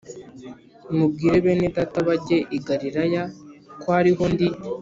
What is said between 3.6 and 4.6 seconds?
ko ariho ndi